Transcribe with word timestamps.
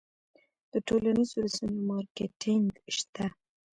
د 0.71 0.73
ټولنیزو 0.87 1.35
رسنیو 1.45 1.85
مارکیټینګ 1.89 2.67
شته؟ 2.95 3.25